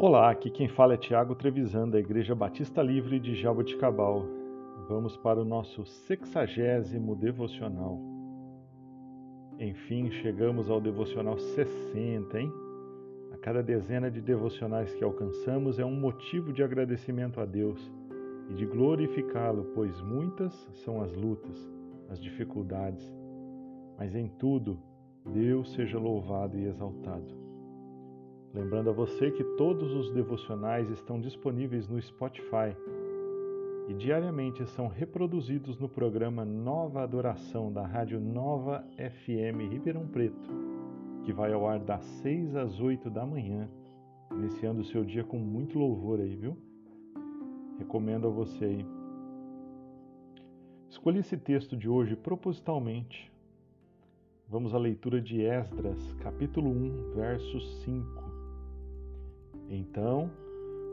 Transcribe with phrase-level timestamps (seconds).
[0.00, 4.24] Olá, aqui quem fala é Tiago Trevisan, da Igreja Batista Livre de Jaboticabal.
[4.88, 7.98] Vamos para o nosso sexagésimo devocional.
[9.58, 12.52] Enfim, chegamos ao devocional 60, hein?
[13.32, 17.80] A cada dezena de devocionais que alcançamos é um motivo de agradecimento a Deus
[18.50, 20.54] e de glorificá-lo, pois muitas
[20.84, 21.68] são as lutas,
[22.08, 23.12] as dificuldades,
[23.98, 24.78] mas em tudo
[25.26, 27.47] Deus seja louvado e exaltado.
[28.54, 32.74] Lembrando a você que todos os devocionais estão disponíveis no Spotify
[33.88, 40.50] e diariamente são reproduzidos no programa Nova Adoração da Rádio Nova FM Ribeirão Preto,
[41.24, 43.68] que vai ao ar das 6 às 8 da manhã,
[44.32, 46.56] iniciando o seu dia com muito louvor aí, viu?
[47.78, 48.86] Recomendo a você aí.
[50.88, 53.30] Escolhi esse texto de hoje propositalmente.
[54.48, 58.27] Vamos à leitura de Esdras, capítulo 1, verso 5.
[59.70, 60.30] Então,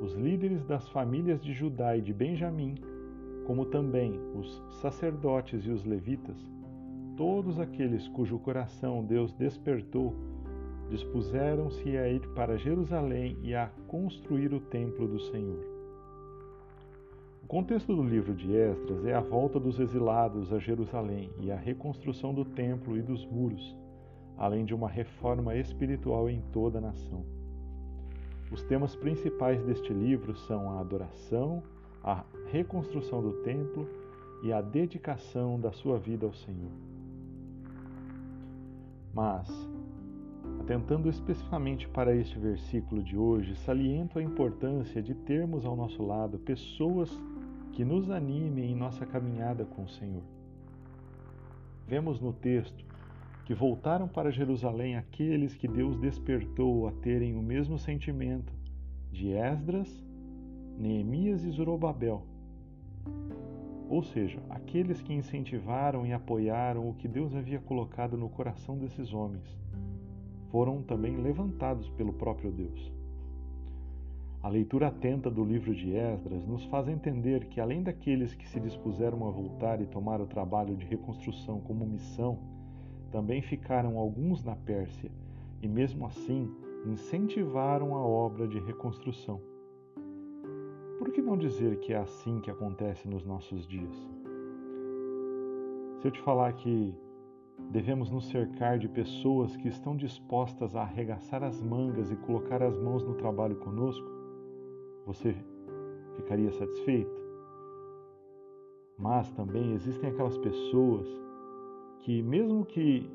[0.00, 2.74] os líderes das famílias de Judá e de Benjamim,
[3.46, 6.36] como também os sacerdotes e os levitas,
[7.16, 10.14] todos aqueles cujo coração Deus despertou,
[10.90, 15.64] dispuseram-se a ir para Jerusalém e a construir o templo do Senhor.
[17.42, 21.56] O contexto do livro de Esdras é a volta dos exilados a Jerusalém e a
[21.56, 23.76] reconstrução do templo e dos muros,
[24.36, 27.24] além de uma reforma espiritual em toda a nação.
[28.50, 31.62] Os temas principais deste livro são a adoração,
[32.02, 33.88] a reconstrução do templo
[34.42, 36.70] e a dedicação da sua vida ao Senhor.
[39.12, 39.50] Mas,
[40.60, 46.38] atentando especificamente para este versículo de hoje, saliento a importância de termos ao nosso lado
[46.38, 47.10] pessoas
[47.72, 50.22] que nos animem em nossa caminhada com o Senhor.
[51.86, 52.87] Vemos no texto
[53.48, 58.52] que voltaram para Jerusalém aqueles que Deus despertou a terem o mesmo sentimento
[59.10, 60.04] de Esdras,
[60.78, 62.26] Neemias e Zorobabel.
[63.88, 69.14] Ou seja, aqueles que incentivaram e apoiaram o que Deus havia colocado no coração desses
[69.14, 69.58] homens,
[70.50, 72.92] foram também levantados pelo próprio Deus.
[74.42, 78.60] A leitura atenta do livro de Esdras nos faz entender que, além daqueles que se
[78.60, 82.57] dispuseram a voltar e tomar o trabalho de reconstrução como missão,
[83.10, 85.10] também ficaram alguns na Pérsia
[85.62, 86.50] e, mesmo assim,
[86.86, 89.40] incentivaram a obra de reconstrução.
[90.98, 93.96] Por que não dizer que é assim que acontece nos nossos dias?
[96.00, 96.94] Se eu te falar que
[97.70, 102.78] devemos nos cercar de pessoas que estão dispostas a arregaçar as mangas e colocar as
[102.78, 104.06] mãos no trabalho conosco,
[105.04, 105.34] você
[106.14, 107.18] ficaria satisfeito?
[108.98, 111.06] Mas também existem aquelas pessoas
[112.08, 113.06] que, mesmo que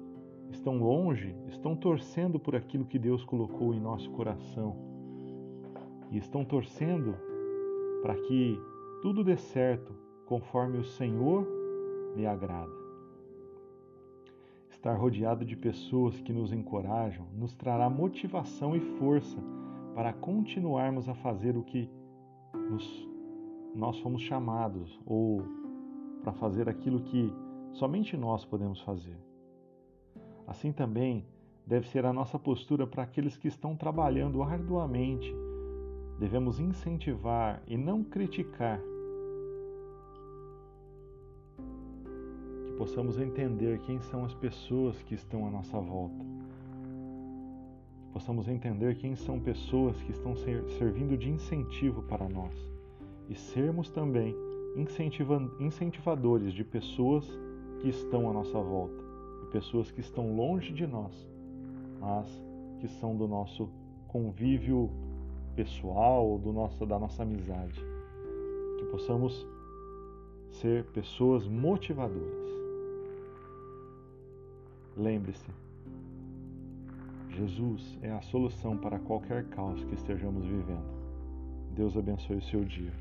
[0.52, 4.76] estão longe, estão torcendo por aquilo que Deus colocou em nosso coração
[6.12, 7.16] e estão torcendo
[8.04, 8.56] para que
[9.02, 9.96] tudo dê certo
[10.28, 11.48] conforme o Senhor
[12.16, 12.72] lhe agrada.
[14.70, 19.40] Estar rodeado de pessoas que nos encorajam nos trará motivação e força
[19.96, 21.90] para continuarmos a fazer o que
[22.70, 23.10] nos,
[23.76, 25.42] nós fomos chamados ou
[26.22, 27.34] para fazer aquilo que
[27.74, 29.18] Somente nós podemos fazer.
[30.48, 31.26] Assim também
[31.66, 35.34] deve ser a nossa postura para aqueles que estão trabalhando arduamente.
[36.20, 38.80] Devemos incentivar e não criticar.
[42.66, 46.24] Que possamos entender quem são as pessoas que estão à nossa volta.
[48.04, 52.54] Que possamos entender quem são pessoas que estão servindo de incentivo para nós.
[53.28, 54.36] E sermos também
[55.60, 57.26] incentivadores de pessoas
[57.84, 59.04] que estão à nossa volta
[59.44, 61.14] e pessoas que estão longe de nós,
[62.00, 62.28] mas
[62.80, 63.70] que são do nosso
[64.08, 64.90] convívio
[65.54, 67.78] pessoal, do nosso, da nossa amizade.
[68.80, 69.46] Que possamos
[70.50, 72.50] ser pessoas motivadoras.
[74.96, 75.52] Lembre-se,
[77.32, 81.04] Jesus é a solução para qualquer caos que estejamos vivendo.
[81.76, 82.94] Deus abençoe o seu dia.